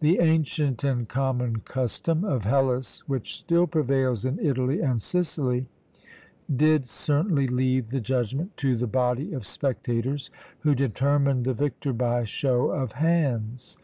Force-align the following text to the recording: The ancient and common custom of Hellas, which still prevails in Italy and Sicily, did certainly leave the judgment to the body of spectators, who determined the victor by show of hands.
The 0.00 0.18
ancient 0.18 0.82
and 0.82 1.08
common 1.08 1.60
custom 1.60 2.24
of 2.24 2.42
Hellas, 2.42 3.04
which 3.06 3.36
still 3.36 3.68
prevails 3.68 4.24
in 4.24 4.40
Italy 4.40 4.80
and 4.80 5.00
Sicily, 5.00 5.68
did 6.56 6.88
certainly 6.88 7.46
leave 7.46 7.90
the 7.90 8.00
judgment 8.00 8.56
to 8.56 8.74
the 8.74 8.88
body 8.88 9.32
of 9.32 9.46
spectators, 9.46 10.30
who 10.62 10.74
determined 10.74 11.44
the 11.44 11.54
victor 11.54 11.92
by 11.92 12.24
show 12.24 12.72
of 12.72 12.90
hands. 12.98 13.76